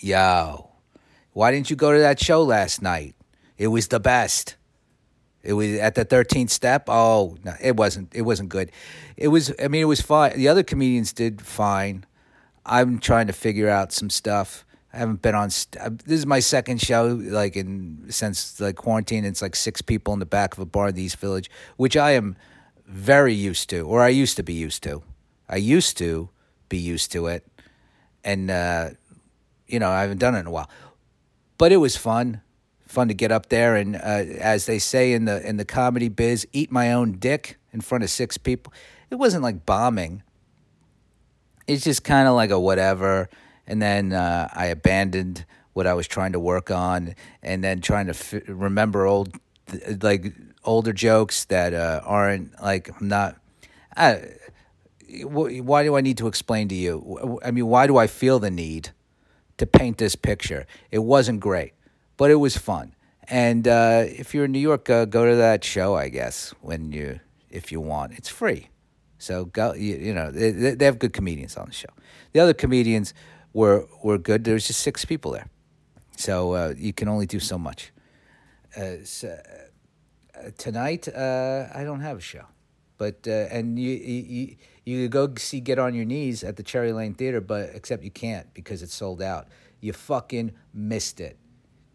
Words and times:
Yo, 0.00 0.70
why 1.32 1.50
didn't 1.50 1.70
you 1.70 1.76
go 1.76 1.92
to 1.92 1.98
that 1.98 2.20
show 2.20 2.42
last 2.42 2.80
night? 2.80 3.16
It 3.56 3.66
was 3.66 3.88
the 3.88 3.98
best. 3.98 4.54
It 5.42 5.54
was 5.54 5.74
at 5.78 5.96
the 5.96 6.04
thirteenth 6.04 6.50
step. 6.50 6.84
Oh, 6.88 7.36
no, 7.44 7.54
it 7.60 7.76
wasn't. 7.76 8.14
It 8.14 8.22
wasn't 8.22 8.48
good. 8.48 8.70
It 9.16 9.28
was. 9.28 9.52
I 9.62 9.66
mean, 9.66 9.82
it 9.82 9.86
was 9.86 10.00
fine. 10.00 10.36
The 10.36 10.48
other 10.48 10.62
comedians 10.62 11.12
did 11.12 11.42
fine. 11.42 12.04
I'm 12.64 12.98
trying 12.98 13.26
to 13.26 13.32
figure 13.32 13.68
out 13.68 13.92
some 13.92 14.10
stuff. 14.10 14.64
I 14.92 14.98
haven't 14.98 15.22
been 15.22 15.34
on. 15.34 15.50
St- 15.50 15.82
uh, 15.82 15.90
this 15.90 16.18
is 16.18 16.26
my 16.26 16.38
second 16.38 16.80
show, 16.80 17.06
like 17.06 17.56
in 17.56 18.06
since 18.10 18.60
like 18.60 18.76
quarantine. 18.76 19.24
It's 19.24 19.42
like 19.42 19.56
six 19.56 19.82
people 19.82 20.12
in 20.12 20.20
the 20.20 20.26
back 20.26 20.52
of 20.52 20.60
a 20.60 20.66
bar 20.66 20.88
in 20.88 20.94
the 20.94 21.02
East 21.02 21.16
Village, 21.16 21.50
which 21.76 21.96
I 21.96 22.12
am 22.12 22.36
very 22.86 23.34
used 23.34 23.68
to, 23.70 23.80
or 23.80 24.02
I 24.02 24.08
used 24.08 24.36
to 24.36 24.42
be 24.42 24.54
used 24.54 24.82
to. 24.84 25.02
I 25.48 25.56
used 25.56 25.98
to 25.98 26.30
be 26.68 26.78
used 26.78 27.10
to 27.12 27.26
it, 27.26 27.46
and 28.22 28.50
uh, 28.50 28.90
you 29.68 29.78
know 29.78 29.90
I 29.90 30.02
haven't 30.02 30.18
done 30.18 30.34
it 30.34 30.40
in 30.40 30.46
a 30.46 30.50
while. 30.50 30.68
But 31.58 31.72
it 31.72 31.78
was 31.78 31.96
fun, 31.96 32.40
fun 32.86 33.08
to 33.08 33.14
get 33.14 33.32
up 33.32 33.48
there 33.48 33.74
and, 33.74 33.96
uh, 33.96 33.98
as 33.98 34.66
they 34.66 34.78
say 34.78 35.12
in 35.12 35.24
the 35.24 35.46
in 35.46 35.56
the 35.56 35.64
comedy 35.64 36.08
biz, 36.08 36.46
eat 36.52 36.70
my 36.70 36.92
own 36.92 37.12
dick 37.12 37.58
in 37.72 37.80
front 37.80 38.04
of 38.04 38.10
six 38.10 38.38
people. 38.38 38.72
It 39.10 39.16
wasn't 39.16 39.42
like 39.42 39.66
bombing. 39.66 40.22
It's 41.66 41.84
just 41.84 42.04
kind 42.04 42.28
of 42.28 42.34
like 42.34 42.50
a 42.50 42.58
whatever, 42.58 43.28
and 43.66 43.82
then 43.82 44.12
uh, 44.12 44.48
I 44.54 44.66
abandoned 44.66 45.44
what 45.74 45.86
I 45.86 45.94
was 45.94 46.06
trying 46.06 46.32
to 46.32 46.40
work 46.40 46.70
on, 46.70 47.14
and 47.42 47.62
then 47.62 47.80
trying 47.80 48.06
to 48.06 48.12
f- 48.12 48.42
remember 48.48 49.06
old 49.06 49.36
like 50.00 50.32
older 50.64 50.92
jokes 50.92 51.44
that 51.46 51.74
uh, 51.74 52.00
aren't 52.04 52.60
like 52.62 52.88
I'm 53.00 53.08
not. 53.08 53.36
I, 53.96 54.34
why 55.24 55.82
do 55.82 55.96
I 55.96 56.00
need 56.00 56.18
to 56.18 56.26
explain 56.26 56.68
to 56.68 56.74
you? 56.74 57.38
I 57.44 57.50
mean, 57.50 57.66
why 57.66 57.86
do 57.86 57.96
I 57.96 58.06
feel 58.06 58.38
the 58.38 58.50
need 58.50 58.90
to 59.58 59.66
paint 59.66 59.98
this 59.98 60.16
picture? 60.16 60.66
It 60.90 61.00
wasn't 61.00 61.40
great, 61.40 61.74
but 62.16 62.30
it 62.30 62.36
was 62.36 62.56
fun. 62.56 62.94
And 63.28 63.68
uh, 63.68 64.04
if 64.06 64.34
you're 64.34 64.46
in 64.46 64.52
New 64.52 64.58
York, 64.58 64.88
uh, 64.88 65.04
go 65.04 65.28
to 65.28 65.36
that 65.36 65.62
show. 65.62 65.94
I 65.94 66.08
guess 66.08 66.54
when 66.62 66.92
you, 66.92 67.20
if 67.50 67.70
you 67.70 67.80
want, 67.80 68.12
it's 68.14 68.28
free. 68.28 68.68
So 69.18 69.44
go. 69.44 69.74
You, 69.74 69.96
you 69.96 70.14
know, 70.14 70.30
they, 70.30 70.50
they 70.50 70.84
have 70.84 70.98
good 70.98 71.12
comedians 71.12 71.56
on 71.56 71.66
the 71.66 71.72
show. 71.72 71.90
The 72.32 72.40
other 72.40 72.54
comedians 72.54 73.12
were 73.52 73.86
were 74.02 74.16
good. 74.16 74.44
There 74.44 74.54
was 74.54 74.66
just 74.66 74.80
six 74.80 75.04
people 75.04 75.32
there, 75.32 75.48
so 76.16 76.54
uh, 76.54 76.74
you 76.76 76.92
can 76.92 77.08
only 77.08 77.26
do 77.26 77.40
so 77.40 77.58
much. 77.58 77.92
Uh, 78.76 79.04
so, 79.04 79.28
uh, 80.34 80.50
tonight, 80.56 81.08
uh, 81.08 81.66
I 81.74 81.84
don't 81.84 82.00
have 82.00 82.18
a 82.18 82.20
show, 82.20 82.44
but 82.96 83.26
and 83.26 83.78
you. 83.78 83.90
you 83.92 84.56
you 84.88 85.04
could 85.04 85.10
go 85.10 85.34
see 85.36 85.60
Get 85.60 85.78
on 85.78 85.94
Your 85.94 86.06
Knees 86.06 86.42
at 86.42 86.56
the 86.56 86.62
Cherry 86.62 86.94
Lane 86.94 87.12
Theater, 87.12 87.42
but 87.42 87.70
except 87.74 88.02
you 88.02 88.10
can't 88.10 88.52
because 88.54 88.82
it's 88.82 88.94
sold 88.94 89.20
out. 89.20 89.48
You 89.82 89.92
fucking 89.92 90.52
missed 90.72 91.20
it. 91.20 91.36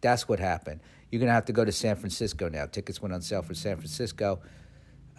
That's 0.02 0.30
what 0.30 0.40
happened. 0.40 0.80
You're 1.10 1.20
gonna 1.20 1.32
have 1.32 1.46
to 1.46 1.54
go 1.54 1.66
to 1.66 1.72
San 1.72 1.96
Francisco 1.96 2.50
now. 2.50 2.68
Tickets 2.68 3.02
went 3.02 3.16
on 3.16 3.22
sale 3.22 3.42
for 3.42 3.56
San 3.56 3.78
Francisco. 3.78 4.42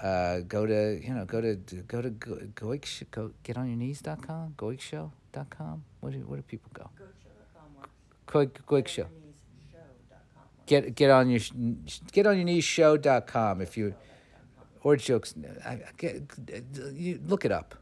Uh, 0.00 0.41
go 0.47 0.67
to 0.67 1.00
you 1.02 1.14
know 1.14 1.25
go 1.25 1.41
to 1.41 1.56
go 1.89 2.00
to 2.00 2.11
go, 2.11 2.39
go, 2.55 2.77
go 3.11 3.30
get 3.42 3.56
on 3.56 3.69
your 3.69 3.77
knees.com 3.77 4.55
goikshow.com 4.58 5.84
where 6.00 6.12
do, 6.12 6.19
where 6.19 6.36
do 6.36 6.42
people 6.42 6.70
go 6.75 6.91
quick 8.27 8.67
quick 8.67 8.89
show 8.89 9.06
get 10.67 10.97
get 10.97 11.11
on 11.11 11.30
your 11.30 11.41
get 12.11 12.27
on 12.27 12.34
your 12.34 12.45
knees 12.45 12.64
show.com 12.64 13.61
if 13.61 13.77
you 13.77 13.95
or 14.84 14.96
jokes. 14.96 15.34
I, 15.64 15.70
I, 15.70 15.82
you 16.92 17.18
look 17.27 17.44
it 17.44 17.50
up, 17.50 17.74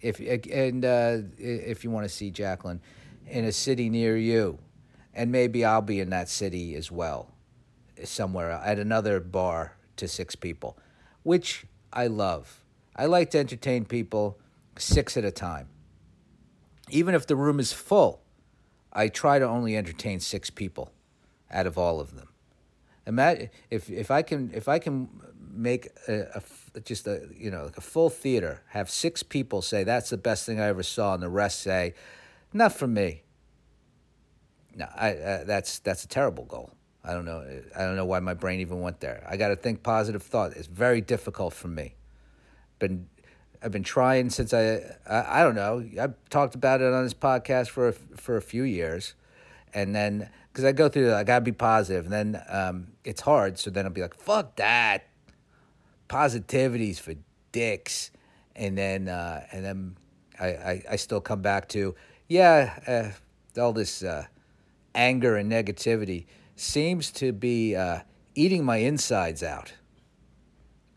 if 0.00 0.20
and 0.20 0.84
uh, 0.84 1.18
if 1.36 1.84
you 1.84 1.90
want 1.90 2.04
to 2.04 2.08
see 2.08 2.30
Jacqueline 2.30 2.80
in 3.26 3.44
a 3.44 3.52
city 3.52 3.90
near 3.90 4.16
you, 4.16 4.58
and 5.12 5.30
maybe 5.30 5.64
I'll 5.64 5.82
be 5.82 6.00
in 6.00 6.08
that 6.10 6.30
city 6.30 6.74
as 6.76 6.90
well, 6.90 7.30
somewhere 8.04 8.50
at 8.50 8.78
another 8.78 9.20
bar 9.20 9.76
to 9.96 10.08
six 10.08 10.34
people, 10.34 10.78
which 11.24 11.66
I 11.92 12.06
love. 12.06 12.64
I 12.96 13.06
like 13.06 13.30
to 13.30 13.38
entertain 13.38 13.84
people 13.84 14.38
six 14.78 15.16
at 15.16 15.24
a 15.24 15.30
time. 15.30 15.68
Even 16.90 17.14
if 17.14 17.26
the 17.26 17.36
room 17.36 17.60
is 17.60 17.72
full, 17.72 18.22
I 18.92 19.08
try 19.08 19.38
to 19.38 19.44
only 19.44 19.76
entertain 19.76 20.20
six 20.20 20.50
people 20.50 20.92
out 21.50 21.66
of 21.66 21.76
all 21.76 22.00
of 22.00 22.14
them. 22.14 22.28
Imagine 23.06 23.50
if 23.70 23.90
if 23.90 24.10
I 24.10 24.22
can 24.22 24.50
if 24.54 24.68
I 24.68 24.78
can 24.78 25.08
make 25.58 25.88
a, 26.06 26.42
a, 26.74 26.80
just 26.80 27.06
a 27.06 27.28
you 27.36 27.50
know 27.50 27.64
like 27.64 27.76
a 27.76 27.82
full 27.82 28.08
theater, 28.08 28.62
have 28.68 28.88
six 28.88 29.22
people 29.22 29.60
say 29.60 29.84
that's 29.84 30.10
the 30.10 30.16
best 30.16 30.46
thing 30.46 30.60
I 30.60 30.66
ever 30.66 30.82
saw, 30.82 31.14
and 31.14 31.22
the 31.22 31.28
rest 31.28 31.60
say, 31.60 31.94
not 32.52 32.72
for 32.72 32.86
me. 32.86 33.22
No, 34.74 34.86
I, 34.94 35.14
uh, 35.14 35.44
that's 35.44 35.80
that's 35.80 36.04
a 36.04 36.08
terrible 36.08 36.44
goal. 36.44 36.70
I 37.04 37.12
don't 37.12 37.24
know. 37.24 37.44
I 37.76 37.80
don't 37.80 37.96
know 37.96 38.04
why 38.04 38.20
my 38.20 38.34
brain 38.34 38.60
even 38.60 38.80
went 38.80 39.00
there. 39.00 39.24
I 39.28 39.36
got 39.36 39.48
to 39.48 39.56
think 39.56 39.82
positive 39.82 40.22
thought. 40.22 40.52
It's 40.52 40.66
very 40.66 41.00
difficult 41.00 41.54
for 41.54 41.68
me. 41.68 41.94
Been 42.78 43.08
I've 43.62 43.72
been 43.72 43.82
trying 43.82 44.30
since 44.30 44.54
I, 44.54 44.96
I 45.08 45.40
I, 45.40 45.42
don't 45.42 45.54
know. 45.54 45.84
I've 46.00 46.14
talked 46.30 46.54
about 46.54 46.80
it 46.80 46.92
on 46.92 47.02
this 47.02 47.14
podcast 47.14 47.68
for 47.68 47.88
a, 47.88 47.92
for 47.92 48.36
a 48.36 48.42
few 48.42 48.62
years, 48.62 49.14
and 49.74 49.94
then 49.94 50.30
because 50.52 50.64
I 50.64 50.72
go 50.72 50.88
through, 50.88 51.12
I 51.14 51.24
gotta 51.24 51.44
be 51.44 51.52
positive, 51.52 52.04
and 52.04 52.12
then 52.12 52.42
um, 52.48 52.88
it's 53.04 53.22
hard. 53.22 53.58
So 53.58 53.70
then 53.70 53.84
I'll 53.84 53.90
be 53.90 54.02
like, 54.02 54.14
"Fuck 54.14 54.56
that," 54.56 55.08
positivity's 56.08 56.98
for 56.98 57.14
dicks, 57.52 58.10
and 58.56 58.76
then 58.76 59.08
uh, 59.08 59.46
and 59.52 59.64
then 59.64 59.96
I, 60.40 60.46
I, 60.46 60.82
I 60.90 60.96
still 60.96 61.20
come 61.20 61.42
back 61.42 61.68
to 61.70 61.94
yeah, 62.28 63.14
uh, 63.56 63.60
all 63.60 63.72
this 63.72 64.02
uh, 64.02 64.26
anger 64.94 65.36
and 65.36 65.50
negativity 65.50 66.26
seems 66.56 67.10
to 67.12 67.32
be 67.32 67.76
uh, 67.76 68.00
eating 68.34 68.64
my 68.64 68.76
insides 68.78 69.42
out. 69.42 69.72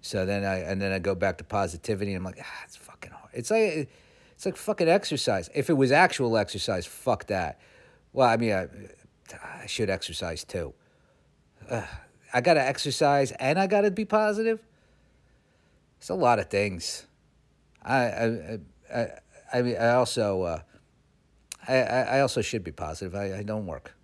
So 0.01 0.25
then 0.25 0.44
I 0.44 0.59
and 0.59 0.81
then 0.81 0.91
I 0.91 0.99
go 0.99 1.16
back 1.16 1.38
to 1.38 1.43
positivity, 1.43 2.13
and 2.13 2.19
I'm 2.19 2.23
like, 2.23 2.39
ah, 2.41 2.61
it's 2.66 2.75
fucking 2.75 3.11
hard. 3.11 3.29
It's 3.33 3.51
like 3.51 3.89
it's 4.33 4.45
like 4.45 4.57
fucking 4.57 4.89
exercise. 4.89 5.49
If 5.53 5.69
it 5.69 5.73
was 5.73 5.91
actual 5.91 6.38
exercise, 6.38 6.85
fuck 6.85 7.28
that. 7.28 7.59
Well, 8.13 8.28
I 8.28 8.38
mean, 8.38 8.53
I, 8.53 8.67
I 9.63 9.67
should 9.67 9.89
exercise 9.89 10.43
too. 10.43 10.73
I 12.33 12.41
gotta 12.41 12.61
exercise 12.61 13.31
and 13.33 13.59
I 13.59 13.67
gotta 13.67 13.91
be 13.91 14.05
positive. 14.05 14.59
It's 16.01 16.09
a 16.09 16.16
lot 16.16 16.39
of 16.39 16.50
things. 16.50 17.06
I 17.84 17.95
I 17.95 18.59
I 18.91 19.07
I, 19.53 19.62
mean, 19.62 19.78
I 19.78 19.91
also 19.91 20.41
uh, 20.41 20.59
I 21.67 21.75
I 21.75 22.19
also 22.22 22.41
should 22.41 22.63
be 22.63 22.72
positive. 22.72 23.13
I, 23.13 23.38
I 23.38 23.44
don't 23.44 23.67
work. 23.67 23.95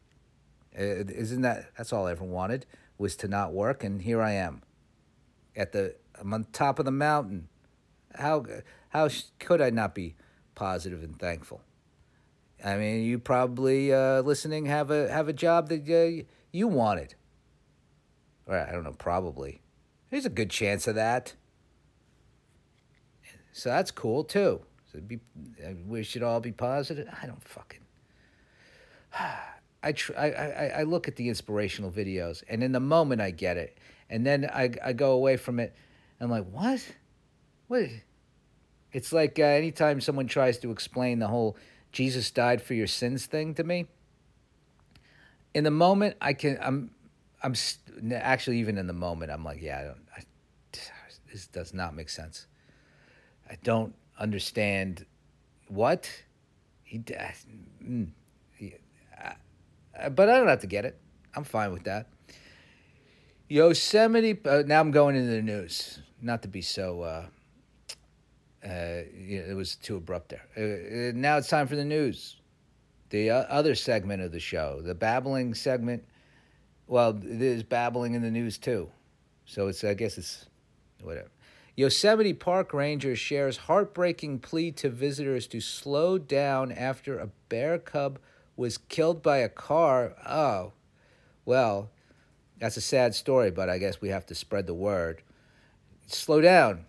Isn't 0.73 1.41
that 1.41 1.71
that's 1.75 1.91
all 1.91 2.05
I 2.05 2.11
ever 2.11 2.23
wanted 2.23 2.67
was 2.99 3.15
to 3.15 3.27
not 3.27 3.51
work, 3.51 3.83
and 3.83 3.99
here 3.99 4.21
I 4.21 4.33
am. 4.33 4.61
At 5.55 5.71
the 5.71 5.95
I'm 6.19 6.35
on 6.35 6.45
top 6.53 6.77
of 6.77 6.85
the 6.85 6.91
mountain. 6.91 7.49
How 8.13 8.45
how 8.89 9.09
could 9.39 9.59
I 9.59 9.71
not 9.71 9.95
be 9.95 10.15
positive 10.53 11.01
and 11.01 11.17
thankful? 11.17 11.61
I 12.63 12.77
mean, 12.77 13.05
you 13.05 13.17
probably 13.17 13.91
uh, 13.91 14.21
listening 14.21 14.67
have 14.67 14.91
a 14.91 15.11
have 15.11 15.27
a 15.27 15.33
job 15.33 15.69
that 15.69 15.89
uh, 15.89 16.25
you 16.51 16.67
wanted. 16.67 17.15
Or 18.45 18.55
I 18.55 18.71
don't 18.71 18.83
know, 18.83 18.93
probably. 18.93 19.61
There's 20.11 20.27
a 20.27 20.29
good 20.29 20.51
chance 20.51 20.87
of 20.87 20.93
that. 20.93 21.33
So 23.57 23.69
that's 23.69 23.89
cool 23.89 24.23
too. 24.23 24.61
So 24.93 24.99
be, 24.99 25.19
we 25.87 26.03
should 26.03 26.21
all 26.21 26.39
be 26.39 26.51
positive. 26.51 27.09
I 27.21 27.25
don't 27.25 27.43
fucking. 27.43 27.79
I, 29.83 29.91
tr- 29.93 30.13
I, 30.15 30.31
I, 30.31 30.71
I 30.79 30.83
look 30.83 31.07
at 31.07 31.15
the 31.15 31.27
inspirational 31.27 31.91
videos, 31.91 32.43
and 32.47 32.63
in 32.63 32.71
the 32.71 32.79
moment 32.79 33.21
I 33.21 33.31
get 33.31 33.57
it, 33.57 33.77
and 34.11 34.25
then 34.25 34.45
I, 34.45 34.71
I 34.83 34.93
go 34.93 35.11
away 35.11 35.37
from 35.37 35.59
it. 35.59 35.75
I'm 36.19 36.29
like, 36.29 36.45
what? 36.51 36.85
What? 37.67 37.87
It's 38.91 39.11
like 39.11 39.39
uh, 39.39 39.43
anytime 39.43 40.01
someone 40.01 40.27
tries 40.27 40.59
to 40.59 40.71
explain 40.71 41.17
the 41.17 41.27
whole 41.27 41.57
Jesus 41.91 42.29
died 42.29 42.61
for 42.61 42.75
your 42.75 42.87
sins 42.87 43.25
thing 43.25 43.55
to 43.55 43.63
me. 43.63 43.87
In 45.55 45.63
the 45.63 45.71
moment, 45.71 46.15
I 46.21 46.33
can. 46.33 46.59
I'm. 46.61 46.91
I'm 47.41 47.55
actually 48.13 48.59
even 48.59 48.77
in 48.77 48.85
the 48.85 48.93
moment. 48.93 49.31
I'm 49.31 49.43
like, 49.43 49.61
yeah, 49.61 49.79
I 49.79 49.83
don't. 49.83 50.07
I, 50.15 50.21
this 51.31 51.47
does 51.47 51.73
not 51.73 51.95
make 51.95 52.09
sense. 52.09 52.45
I 53.49 53.57
don't 53.63 53.93
understand 54.19 55.05
what 55.67 56.09
he 56.83 56.97
did. 56.97 57.17
Mm, 57.83 58.09
but 60.11 60.29
I 60.29 60.37
don't 60.37 60.47
have 60.47 60.61
to 60.61 60.67
get 60.67 60.85
it. 60.85 60.99
I'm 61.35 61.43
fine 61.43 61.71
with 61.71 61.83
that. 61.83 62.07
Yosemite. 63.49 64.39
Uh, 64.45 64.63
now 64.65 64.79
I'm 64.79 64.91
going 64.91 65.15
into 65.15 65.31
the 65.31 65.41
news. 65.41 65.99
Not 66.21 66.41
to 66.41 66.47
be 66.47 66.61
so. 66.61 67.01
Uh, 67.01 67.25
uh, 68.65 69.01
you 69.15 69.39
know, 69.39 69.49
it 69.49 69.55
was 69.55 69.75
too 69.75 69.97
abrupt 69.97 70.29
there. 70.29 70.45
Uh, 70.57 71.09
uh, 71.09 71.11
now 71.15 71.37
it's 71.37 71.47
time 71.47 71.67
for 71.67 71.75
the 71.75 71.85
news. 71.85 72.37
The 73.09 73.29
uh, 73.29 73.35
other 73.43 73.75
segment 73.75 74.21
of 74.21 74.31
the 74.31 74.39
show, 74.39 74.81
the 74.81 74.95
babbling 74.95 75.53
segment. 75.53 76.03
Well, 76.87 77.17
there's 77.17 77.63
babbling 77.63 78.15
in 78.15 78.21
the 78.21 78.31
news 78.31 78.57
too, 78.57 78.89
so 79.45 79.67
it's. 79.67 79.83
I 79.83 79.93
guess 79.93 80.17
it's 80.17 80.45
whatever. 81.01 81.29
Yosemite 81.77 82.33
Park 82.33 82.73
Ranger 82.73 83.15
shares 83.15 83.57
heartbreaking 83.57 84.39
plea 84.39 84.71
to 84.71 84.89
visitors 84.89 85.45
to 85.45 85.61
slow 85.61 86.17
down 86.17 86.71
after 86.71 87.19
a 87.19 87.29
bear 87.49 87.77
cub 87.77 88.17
was 88.55 88.79
killed 88.79 89.21
by 89.21 89.37
a 89.37 89.47
car. 89.47 90.15
Oh, 90.27 90.73
well, 91.45 91.91
that's 92.59 92.77
a 92.77 92.81
sad 92.81 93.13
story, 93.13 93.51
but 93.51 93.69
I 93.69 93.77
guess 93.77 94.01
we 94.01 94.09
have 94.09 94.25
to 94.25 94.33
spread 94.33 94.65
the 94.65 94.73
word. 94.73 95.21
Slow 96.07 96.41
down. 96.41 96.85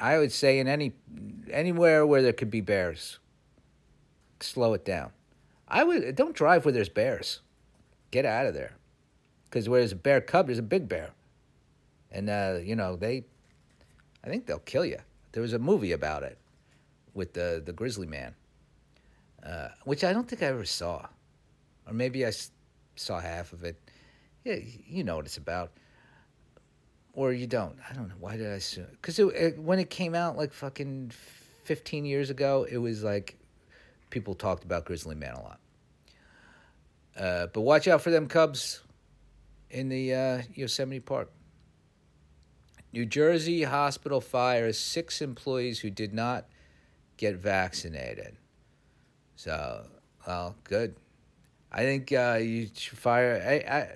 I 0.00 0.18
would 0.18 0.32
say 0.32 0.58
in 0.58 0.66
any 0.66 0.94
anywhere 1.48 2.04
where 2.04 2.22
there 2.22 2.32
could 2.32 2.50
be 2.50 2.60
bears, 2.60 3.20
slow 4.40 4.74
it 4.74 4.84
down. 4.84 5.12
I 5.68 5.84
would 5.84 6.16
don't 6.16 6.34
drive 6.34 6.64
where 6.64 6.72
there's 6.72 6.88
bears. 6.88 7.38
Get 8.10 8.26
out 8.26 8.46
of 8.46 8.54
there, 8.54 8.72
because 9.44 9.68
where 9.68 9.80
there's 9.80 9.92
a 9.92 9.96
bear 9.96 10.20
cub, 10.20 10.46
there's 10.46 10.58
a 10.58 10.62
big 10.62 10.88
bear, 10.88 11.10
and 12.10 12.28
uh, 12.28 12.58
you 12.60 12.74
know 12.74 12.96
they, 12.96 13.26
I 14.24 14.28
think 14.28 14.46
they'll 14.46 14.58
kill 14.60 14.84
you. 14.84 14.98
There 15.32 15.42
was 15.42 15.52
a 15.52 15.58
movie 15.58 15.92
about 15.92 16.22
it 16.22 16.38
with 17.14 17.32
the 17.32 17.62
the 17.64 17.72
grizzly 17.72 18.06
man, 18.06 18.34
uh, 19.44 19.68
which 19.84 20.04
I 20.04 20.12
don't 20.12 20.28
think 20.28 20.42
I 20.42 20.46
ever 20.46 20.64
saw, 20.64 21.06
or 21.86 21.92
maybe 21.92 22.26
I 22.26 22.32
saw 22.96 23.20
half 23.20 23.52
of 23.52 23.64
it. 23.64 23.80
Yeah, 24.44 24.56
you 24.86 25.04
know 25.04 25.16
what 25.16 25.26
it's 25.26 25.36
about 25.36 25.70
or 27.14 27.32
you 27.32 27.46
don't. 27.46 27.76
I 27.88 27.94
don't 27.94 28.08
know. 28.08 28.14
Why 28.20 28.36
did 28.36 28.46
I 28.46 28.54
assume? 28.54 28.86
Because 28.90 29.18
when 29.56 29.78
it 29.78 29.90
came 29.90 30.14
out 30.14 30.36
like 30.36 30.52
fucking 30.52 31.12
15 31.64 32.04
years 32.04 32.30
ago, 32.30 32.66
it 32.70 32.78
was 32.78 33.02
like 33.02 33.36
people 34.10 34.34
talked 34.34 34.64
about 34.64 34.84
Grizzly 34.84 35.14
Man 35.14 35.34
a 35.34 35.42
lot. 35.42 35.60
Uh, 37.16 37.46
but 37.48 37.60
watch 37.60 37.88
out 37.88 38.00
for 38.00 38.10
them 38.10 38.26
Cubs 38.26 38.80
in 39.70 39.88
the 39.88 40.14
uh, 40.14 40.42
Yosemite 40.54 41.00
Park. 41.00 41.30
New 42.92 43.06
Jersey 43.06 43.62
hospital 43.62 44.20
fires 44.20 44.78
six 44.78 45.22
employees 45.22 45.80
who 45.80 45.90
did 45.90 46.12
not 46.12 46.46
get 47.16 47.36
vaccinated. 47.36 48.36
So, 49.36 49.86
well, 50.26 50.56
good. 50.64 50.94
I 51.70 51.82
think 51.82 52.12
uh, 52.12 52.38
you 52.40 52.68
should 52.74 52.98
fire. 52.98 53.42
I, 53.44 53.74
I 53.74 53.88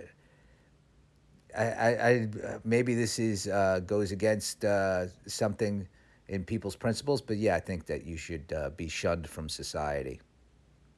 I, 1.56 1.62
I, 1.62 2.28
maybe 2.64 2.94
this 2.94 3.18
is 3.18 3.48
uh, 3.48 3.80
goes 3.80 4.12
against 4.12 4.64
uh, 4.64 5.06
something 5.26 5.88
in 6.28 6.44
people's 6.44 6.76
principles, 6.76 7.22
but 7.22 7.38
yeah, 7.38 7.54
I 7.54 7.60
think 7.60 7.86
that 7.86 8.04
you 8.04 8.16
should 8.16 8.52
uh, 8.52 8.70
be 8.70 8.88
shunned 8.88 9.28
from 9.28 9.48
society 9.48 10.20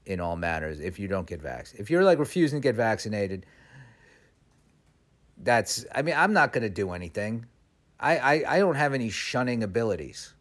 in 0.07 0.21
all 0.21 0.37
manners 0.37 0.81
if 0.81 0.99
you 0.99 1.07
don't 1.07 1.27
get 1.27 1.41
vaccinated. 1.41 1.81
If 1.81 1.91
you're 1.91 2.03
like 2.03 2.19
refusing 2.19 2.61
to 2.61 2.63
get 2.63 2.75
vaccinated, 2.75 3.47
that's. 5.37 5.85
I 5.95 6.03
mean, 6.03 6.15
I'm 6.17 6.33
not 6.33 6.53
going 6.53 6.63
to 6.63 6.71
do 6.71 6.91
anything. 6.91 7.47
I, 8.01 8.19
I, 8.19 8.57
I 8.57 8.59
don't 8.59 8.77
have 8.77 8.95
any 8.95 9.11
shunning 9.11 9.63
abilities. 9.63 10.35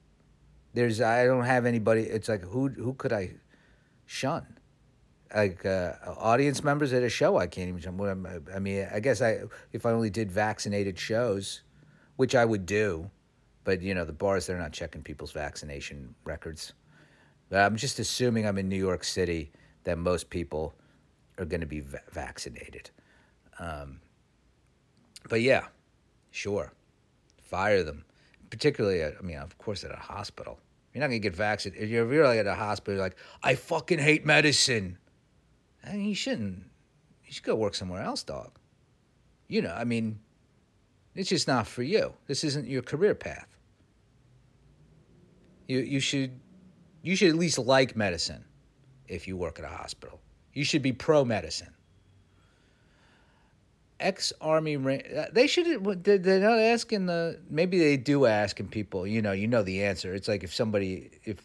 There's 0.73 1.01
I 1.01 1.25
don't 1.25 1.45
have 1.45 1.65
anybody. 1.65 2.03
It's 2.03 2.29
like 2.29 2.43
who 2.43 2.69
who 2.69 2.93
could 2.93 3.13
I 3.13 3.31
shun? 4.05 4.57
like 5.35 5.65
uh, 5.65 5.93
audience 6.17 6.63
members 6.63 6.93
at 6.93 7.03
a 7.03 7.09
show. 7.09 7.37
I 7.37 7.47
can't 7.47 7.69
even. 7.77 8.43
I 8.53 8.59
mean, 8.59 8.87
I 8.93 8.99
guess 8.99 9.21
I 9.21 9.41
if 9.73 9.85
I 9.85 9.91
only 9.91 10.09
did 10.09 10.31
vaccinated 10.31 10.97
shows, 10.97 11.61
which 12.15 12.35
I 12.35 12.45
would 12.45 12.65
do, 12.65 13.09
but 13.63 13.81
you 13.81 13.93
know 13.93 14.05
the 14.05 14.13
bars 14.13 14.47
they're 14.47 14.57
not 14.57 14.71
checking 14.71 15.01
people's 15.01 15.31
vaccination 15.31 16.15
records. 16.23 16.73
But 17.49 17.59
I'm 17.59 17.77
just 17.77 17.99
assuming 17.99 18.45
I'm 18.45 18.57
in 18.57 18.67
New 18.67 18.77
York 18.77 19.03
City 19.03 19.51
that 19.85 19.97
most 19.97 20.29
people 20.29 20.73
are 21.37 21.45
going 21.45 21.61
to 21.61 21.67
be 21.67 21.79
va- 21.79 22.01
vaccinated. 22.11 22.89
Um, 23.59 24.01
but 25.29 25.41
yeah, 25.41 25.67
sure, 26.31 26.73
fire 27.47 27.83
them. 27.83 28.03
Particularly, 28.49 29.01
at, 29.01 29.15
I 29.19 29.21
mean, 29.21 29.37
of 29.37 29.57
course, 29.57 29.83
at 29.83 29.91
a 29.91 29.97
hospital. 29.97 30.59
You're 30.93 31.01
not 31.01 31.07
going 31.07 31.21
to 31.21 31.29
get 31.29 31.35
vaccinated. 31.35 31.83
If 31.83 31.89
you're 31.89 32.05
really 32.05 32.39
at 32.39 32.47
a 32.47 32.55
hospital, 32.55 32.95
you're 32.95 33.03
like, 33.03 33.17
I 33.43 33.55
fucking 33.55 33.99
hate 33.99 34.25
medicine. 34.25 34.97
Mean, 35.85 36.05
you 36.05 36.15
shouldn't. 36.15 36.63
You 37.25 37.33
should 37.33 37.43
go 37.43 37.55
work 37.55 37.75
somewhere 37.75 38.01
else, 38.01 38.23
dog. 38.23 38.57
You 39.47 39.61
know, 39.61 39.73
I 39.73 39.83
mean, 39.83 40.19
it's 41.15 41.29
just 41.29 41.47
not 41.47 41.67
for 41.67 41.83
you. 41.83 42.13
This 42.27 42.43
isn't 42.43 42.67
your 42.67 42.81
career 42.81 43.15
path. 43.15 43.47
You 45.67 45.79
you 45.79 45.99
should 45.99 46.39
you 47.01 47.15
should 47.15 47.29
at 47.29 47.35
least 47.35 47.57
like 47.59 47.95
medicine 47.95 48.45
if 49.07 49.27
you 49.27 49.35
work 49.35 49.59
at 49.59 49.65
a 49.65 49.69
hospital. 49.69 50.19
You 50.53 50.63
should 50.63 50.81
be 50.81 50.93
pro 50.93 51.25
medicine. 51.25 51.73
Ex 53.99 54.31
army 54.39 54.75
uh, 54.75 55.25
they 55.31 55.47
should 55.47 56.03
did 56.03 56.23
they're 56.23 56.39
not 56.39 56.59
asking 56.59 57.07
the 57.07 57.39
maybe 57.49 57.79
they 57.79 57.97
do 57.97 58.27
asking 58.27 58.67
people 58.67 59.07
you 59.07 59.21
know 59.23 59.31
you 59.31 59.47
know 59.47 59.63
the 59.63 59.83
answer 59.83 60.13
it's 60.13 60.27
like 60.27 60.43
if 60.43 60.53
somebody 60.53 61.09
if 61.23 61.43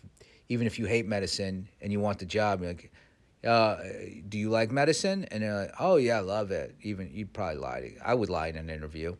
even 0.51 0.67
if 0.67 0.79
you 0.79 0.85
hate 0.85 1.07
medicine 1.07 1.67
and 1.81 1.91
you 1.91 1.99
want 1.99 2.19
the 2.19 2.27
job 2.27 2.61
like 2.61 2.93
uh, 3.45 3.79
do 4.29 4.39
you 4.39 4.51
like 4.51 4.71
medicine? 4.71 5.27
And 5.31 5.43
they're 5.43 5.55
like, 5.55 5.75
oh 5.79 5.97
yeah, 5.97 6.19
I 6.19 6.21
love 6.21 6.51
it. 6.51 6.75
Even 6.83 7.11
you 7.13 7.27
probably 7.27 7.59
lied. 7.59 7.95
I 8.05 8.15
would 8.15 8.31
lie 8.31 8.49
in 8.49 8.57
an 8.57 8.71
interview. 8.71 9.17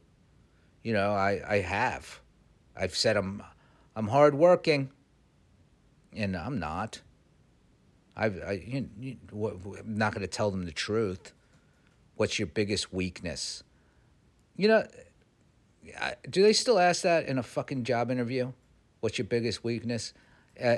You 0.83 0.93
know, 0.93 1.13
I, 1.13 1.41
I 1.47 1.61
have. 1.61 2.21
I've 2.77 2.97
said 2.97 3.17
I'm 3.17 3.43
I'm 3.95 4.09
hardworking, 4.09 4.91
and 6.15 6.37
I'm 6.37 6.59
not. 6.59 7.01
I've 8.17 8.41
I 8.47 8.53
you, 8.65 8.89
you, 9.01 9.17
I'm 9.33 9.97
not 9.97 10.15
going 10.15 10.23
to 10.23 10.33
tell 10.33 10.51
them 10.51 10.65
the 10.65 10.73
truth. 10.73 11.33
What's 12.17 12.39
your 12.39 12.47
biggest 12.47 12.93
weakness? 12.93 13.63
You 14.57 14.69
know, 14.69 14.87
do 16.29 16.43
they 16.43 16.53
still 16.53 16.79
ask 16.79 17.03
that 17.03 17.27
in 17.27 17.39
a 17.39 17.43
fucking 17.43 17.85
job 17.85 18.11
interview? 18.11 18.53
What's 19.01 19.19
your 19.19 19.27
biggest 19.27 19.65
weakness? 19.65 20.13
Uh, 20.63 20.77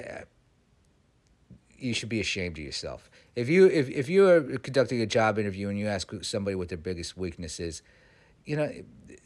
you 1.76 1.92
should 1.92 2.08
be 2.08 2.20
ashamed 2.20 2.58
of 2.58 2.64
yourself. 2.64 3.10
If 3.36 3.48
you 3.48 3.66
if, 3.66 3.90
if 3.90 4.08
you 4.08 4.26
are 4.28 4.40
conducting 4.58 5.00
a 5.00 5.06
job 5.06 5.38
interview 5.38 5.68
and 5.68 5.78
you 5.78 5.86
ask 5.86 6.10
somebody 6.22 6.54
what 6.54 6.68
their 6.68 6.78
biggest 6.78 7.16
weakness 7.16 7.60
is, 7.60 7.82
you 8.44 8.56
know, 8.56 8.72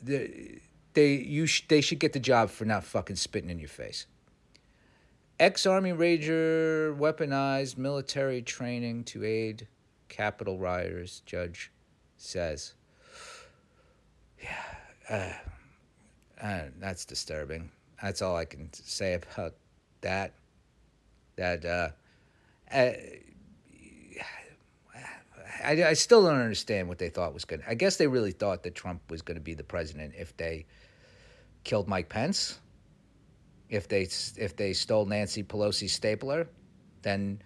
they, 0.02 0.60
they 0.94 1.14
you 1.14 1.46
sh- 1.46 1.68
they 1.68 1.80
should 1.80 1.98
get 1.98 2.14
the 2.14 2.20
job 2.20 2.50
for 2.50 2.64
not 2.64 2.84
fucking 2.84 3.16
spitting 3.16 3.50
in 3.50 3.58
your 3.58 3.68
face. 3.68 4.06
Ex 5.38 5.66
Army 5.66 5.92
Ranger 5.92 6.96
weaponized 6.98 7.78
military 7.78 8.42
training 8.42 9.04
to 9.04 9.24
aid 9.24 9.68
Capitol 10.08 10.58
rioters, 10.58 11.22
judge 11.26 11.70
says. 12.18 12.74
Yeah, 14.42 14.64
uh, 15.08 16.44
uh, 16.44 16.62
that's 16.78 17.04
disturbing. 17.04 17.70
That's 18.02 18.22
all 18.22 18.36
I 18.36 18.44
can 18.44 18.70
say 18.72 19.14
about 19.14 19.54
that. 20.02 20.34
That 21.36 21.64
uh, 21.64 21.88
uh 22.72 22.92
I, 25.64 25.84
I 25.84 25.92
still 25.94 26.22
don't 26.22 26.38
understand 26.38 26.88
what 26.88 26.98
they 26.98 27.08
thought 27.08 27.34
was 27.34 27.44
going 27.44 27.60
to. 27.60 27.68
I 27.68 27.74
guess 27.74 27.96
they 27.96 28.06
really 28.06 28.32
thought 28.32 28.62
that 28.62 28.74
Trump 28.74 29.00
was 29.10 29.22
going 29.22 29.36
to 29.36 29.40
be 29.40 29.54
the 29.54 29.64
president 29.64 30.14
if 30.16 30.36
they 30.36 30.66
killed 31.64 31.88
Mike 31.88 32.08
Pence. 32.08 32.58
If 33.68 33.88
they 33.88 34.08
if 34.36 34.56
they 34.56 34.72
stole 34.72 35.04
Nancy 35.04 35.42
Pelosi's 35.42 35.92
stapler, 35.92 36.48
then 37.02 37.42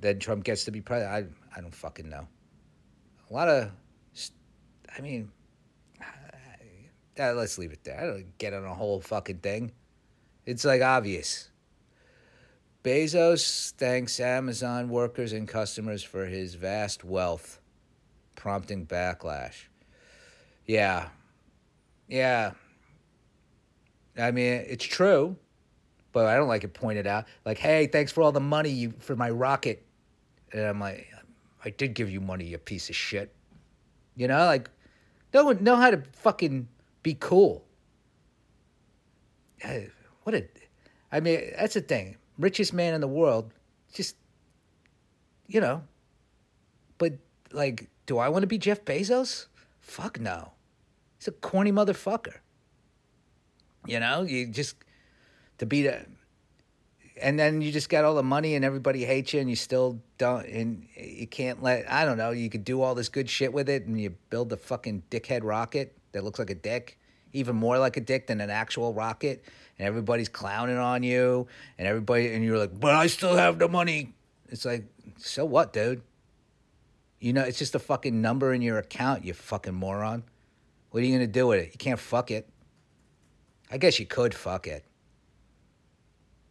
then 0.00 0.18
Trump 0.18 0.44
gets 0.44 0.64
to 0.64 0.70
be 0.70 0.80
president. 0.80 1.30
I 1.54 1.58
I 1.58 1.60
don't 1.60 1.74
fucking 1.74 2.08
know. 2.08 2.26
A 3.30 3.34
lot 3.34 3.48
of, 3.48 3.70
I 4.96 5.00
mean, 5.00 5.30
let's 7.18 7.58
leave 7.58 7.72
it 7.72 7.84
there. 7.84 8.00
I 8.00 8.06
don't 8.06 8.38
get 8.38 8.54
on 8.54 8.64
a 8.64 8.74
whole 8.74 9.00
fucking 9.00 9.38
thing. 9.38 9.72
It's 10.46 10.64
like 10.64 10.80
obvious. 10.80 11.50
Bezos 12.82 13.72
thanks 13.72 14.18
Amazon 14.20 14.88
workers 14.88 15.32
and 15.32 15.46
customers 15.46 16.02
for 16.02 16.24
his 16.24 16.54
vast 16.54 17.04
wealth, 17.04 17.60
prompting 18.34 18.86
backlash. 18.86 19.66
Yeah. 20.64 21.08
Yeah. 22.06 22.52
I 24.16 24.30
mean, 24.30 24.64
it's 24.66 24.84
true, 24.84 25.36
but 26.12 26.26
I 26.26 26.36
don't 26.36 26.48
like 26.48 26.64
it 26.64 26.72
pointed 26.72 27.06
out. 27.06 27.26
Like, 27.44 27.58
hey, 27.58 27.88
thanks 27.88 28.10
for 28.10 28.22
all 28.22 28.32
the 28.32 28.40
money 28.40 28.70
you, 28.70 28.94
for 29.00 29.16
my 29.16 29.28
rocket. 29.30 29.84
And 30.52 30.62
I'm 30.62 30.80
like, 30.80 31.08
I 31.64 31.70
did 31.70 31.94
give 31.94 32.10
you 32.10 32.20
money, 32.20 32.44
you 32.44 32.58
piece 32.58 32.88
of 32.88 32.96
shit. 32.96 33.32
You 34.16 34.28
know, 34.28 34.46
like, 34.46 34.70
one 35.32 35.62
know 35.62 35.76
how 35.76 35.90
to 35.90 36.02
fucking 36.12 36.68
be 37.02 37.14
cool. 37.14 37.64
What 40.24 40.34
a, 40.34 40.44
I 41.10 41.20
mean, 41.20 41.52
that's 41.56 41.72
the 41.72 41.80
thing 41.80 42.18
richest 42.38 42.74
man 42.74 42.92
in 42.92 43.00
the 43.00 43.08
world, 43.08 43.50
just, 43.94 44.16
you 45.46 45.60
know. 45.60 45.82
But, 46.98 47.14
like, 47.50 47.88
do 48.04 48.18
I 48.18 48.28
want 48.28 48.42
to 48.42 48.46
be 48.46 48.58
Jeff 48.58 48.84
Bezos? 48.84 49.46
Fuck 49.80 50.20
no. 50.20 50.52
He's 51.18 51.28
a 51.28 51.32
corny 51.32 51.72
motherfucker. 51.72 52.36
You 53.86 54.00
know, 54.00 54.22
you 54.22 54.46
just, 54.48 54.76
to 55.58 55.66
be 55.66 55.82
the, 55.82 56.04
and 57.20 57.38
then 57.38 57.60
you 57.60 57.72
just 57.72 57.88
got 57.88 58.04
all 58.04 58.14
the 58.14 58.22
money 58.22 58.54
and 58.54 58.64
everybody 58.64 59.04
hates 59.04 59.32
you 59.32 59.40
and 59.40 59.48
you 59.48 59.56
still 59.56 60.00
don't, 60.18 60.46
and 60.46 60.86
you 60.96 61.26
can't 61.26 61.62
let, 61.62 61.90
I 61.90 62.04
don't 62.04 62.18
know, 62.18 62.30
you 62.30 62.50
could 62.50 62.64
do 62.64 62.82
all 62.82 62.94
this 62.94 63.08
good 63.08 63.28
shit 63.28 63.52
with 63.52 63.68
it 63.68 63.86
and 63.86 64.00
you 64.00 64.14
build 64.30 64.48
the 64.48 64.56
fucking 64.56 65.04
dickhead 65.10 65.44
rocket 65.44 65.96
that 66.12 66.24
looks 66.24 66.38
like 66.38 66.50
a 66.50 66.54
dick 66.54 66.98
even 67.32 67.56
more 67.56 67.78
like 67.78 67.96
a 67.96 68.00
dick 68.00 68.26
than 68.26 68.40
an 68.40 68.50
actual 68.50 68.92
rocket, 68.92 69.44
and 69.78 69.86
everybody's 69.86 70.28
clowning 70.28 70.78
on 70.78 71.02
you, 71.02 71.46
and 71.78 71.86
everybody, 71.86 72.32
and 72.34 72.44
you're 72.44 72.58
like, 72.58 72.78
but 72.78 72.94
I 72.94 73.06
still 73.06 73.36
have 73.36 73.58
the 73.58 73.68
money. 73.68 74.14
It's 74.48 74.64
like, 74.64 74.84
so 75.18 75.44
what, 75.44 75.72
dude? 75.72 76.02
You 77.20 77.32
know, 77.32 77.42
it's 77.42 77.58
just 77.58 77.74
a 77.74 77.78
fucking 77.78 78.20
number 78.20 78.52
in 78.52 78.62
your 78.62 78.78
account, 78.78 79.24
you 79.24 79.34
fucking 79.34 79.74
moron. 79.74 80.24
What 80.90 81.02
are 81.02 81.06
you 81.06 81.16
going 81.16 81.26
to 81.26 81.32
do 81.32 81.46
with 81.48 81.60
it? 81.60 81.72
You 81.72 81.78
can't 81.78 82.00
fuck 82.00 82.30
it. 82.30 82.48
I 83.70 83.76
guess 83.76 83.98
you 83.98 84.06
could 84.06 84.34
fuck 84.34 84.66
it. 84.66 84.84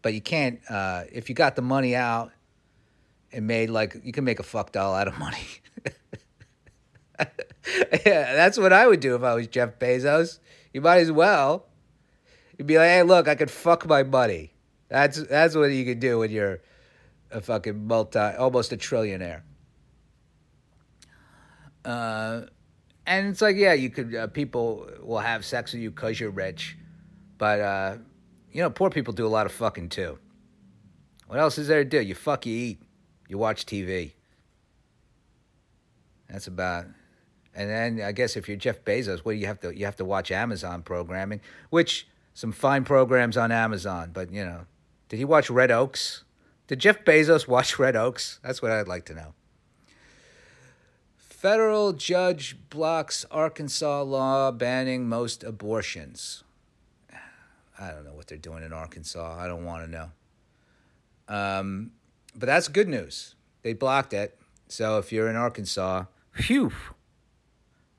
But 0.01 0.13
you 0.13 0.21
can't, 0.21 0.59
uh, 0.69 1.03
if 1.11 1.29
you 1.29 1.35
got 1.35 1.55
the 1.55 1.61
money 1.61 1.95
out 1.95 2.31
and 3.31 3.47
made 3.47 3.69
like, 3.69 3.97
you 4.03 4.13
can 4.13 4.23
make 4.23 4.39
a 4.39 4.43
fuck 4.43 4.71
doll 4.71 4.93
out 4.93 5.07
of 5.07 5.17
money. 5.17 5.47
yeah, 8.05 8.35
that's 8.35 8.57
what 8.57 8.71
I 8.71 8.87
would 8.87 8.99
do 8.99 9.15
if 9.15 9.23
I 9.23 9.33
was 9.33 9.47
Jeff 9.47 9.79
Bezos. 9.79 10.39
You 10.73 10.81
might 10.81 10.99
as 10.99 11.11
well. 11.11 11.65
You'd 12.57 12.67
be 12.67 12.77
like, 12.77 12.89
hey, 12.89 13.03
look, 13.03 13.27
I 13.27 13.35
could 13.35 13.51
fuck 13.51 13.87
my 13.87 14.03
money. 14.03 14.53
That's 14.89 15.21
that's 15.23 15.55
what 15.55 15.65
you 15.65 15.85
could 15.85 15.99
do 15.99 16.19
when 16.19 16.31
you're 16.31 16.61
a 17.31 17.41
fucking 17.41 17.87
multi, 17.87 18.19
almost 18.19 18.71
a 18.71 18.77
trillionaire. 18.77 19.41
Uh, 21.83 22.41
and 23.05 23.27
it's 23.27 23.41
like, 23.41 23.55
yeah, 23.55 23.73
you 23.73 23.89
could. 23.89 24.15
Uh, 24.15 24.27
people 24.27 24.89
will 25.01 25.19
have 25.19 25.45
sex 25.45 25.73
with 25.73 25.81
you 25.81 25.91
because 25.91 26.19
you're 26.19 26.31
rich, 26.31 26.77
but 27.37 27.59
uh, 27.59 27.97
you 28.57 28.63
know, 28.63 28.71
poor 28.71 28.89
people 28.89 29.13
do 29.13 29.27
a 29.27 29.29
lot 29.29 29.45
of 29.45 29.51
fucking 29.51 29.89
too. 29.89 30.17
What 31.27 31.37
else 31.37 31.59
is 31.59 31.67
there 31.67 31.83
to 31.83 31.89
do? 31.89 32.01
You 32.01 32.15
fuck, 32.15 32.47
you 32.47 32.55
eat, 32.55 32.81
you 33.29 33.37
watch 33.37 33.67
TV. 33.67 34.13
That's 36.27 36.47
about. 36.47 36.85
And 37.53 37.69
then 37.69 38.01
I 38.01 38.13
guess 38.13 38.35
if 38.35 38.47
you're 38.47 38.57
Jeff 38.57 38.83
Bezos, 38.83 39.19
what 39.19 39.33
do 39.33 39.37
you 39.37 39.45
have 39.45 39.59
to? 39.59 39.77
You 39.77 39.85
have 39.85 39.97
to 39.97 40.05
watch 40.05 40.31
Amazon 40.31 40.81
programming, 40.81 41.39
which 41.69 42.07
some 42.33 42.51
fine 42.51 42.83
programs 42.83 43.37
on 43.37 43.51
Amazon. 43.51 44.09
But 44.11 44.31
you 44.31 44.43
know, 44.43 44.61
did 45.07 45.17
he 45.17 45.25
watch 45.25 45.51
Red 45.51 45.69
Oaks? 45.69 46.23
Did 46.65 46.79
Jeff 46.79 47.05
Bezos 47.05 47.47
watch 47.47 47.77
Red 47.77 47.95
Oaks? 47.95 48.39
That's 48.41 48.59
what 48.59 48.71
I'd 48.71 48.87
like 48.87 49.05
to 49.05 49.13
know. 49.13 49.35
Federal 51.15 51.93
judge 51.93 52.57
blocks 52.71 53.23
Arkansas 53.29 54.01
law 54.01 54.49
banning 54.49 55.07
most 55.07 55.43
abortions. 55.43 56.43
I 57.79 57.91
don't 57.91 58.05
know 58.05 58.13
what 58.13 58.27
they're 58.27 58.37
doing 58.37 58.63
in 58.63 58.73
Arkansas. 58.73 59.37
I 59.39 59.47
don't 59.47 59.65
want 59.65 59.85
to 59.85 59.91
know. 59.91 60.09
Um, 61.27 61.91
but 62.35 62.47
that's 62.47 62.67
good 62.67 62.87
news. 62.87 63.35
They 63.61 63.73
blocked 63.73 64.13
it. 64.13 64.39
So 64.67 64.97
if 64.97 65.11
you're 65.11 65.29
in 65.29 65.35
Arkansas, 65.35 66.05
phew. 66.31 66.71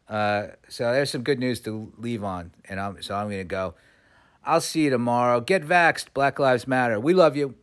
Uh, 0.09 0.49
so 0.69 0.93
there's 0.93 1.11
some 1.11 1.23
good 1.23 1.39
news 1.39 1.61
to 1.61 1.93
leave 1.99 2.25
on, 2.25 2.53
and 2.69 2.81
I'm 2.81 3.03
so 3.03 3.15
I'm 3.15 3.29
gonna 3.29 3.45
go. 3.45 3.75
I'll 4.45 4.63
see 4.63 4.85
you 4.85 4.91
tomorrow. 4.91 5.41
Get 5.41 5.63
vaxxed. 5.63 6.07
Black 6.15 6.39
Lives 6.39 6.67
Matter. 6.67 6.99
We 6.99 7.13
love 7.13 7.37
you. 7.37 7.55